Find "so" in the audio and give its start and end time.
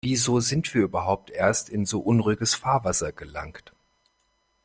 1.85-1.99